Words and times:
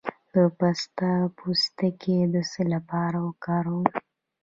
د 0.33 0.35
پسته 0.57 1.09
پوستکی 1.37 2.17
د 2.33 2.35
څه 2.51 2.61
لپاره 2.73 3.17
وکاروم؟ 3.27 3.85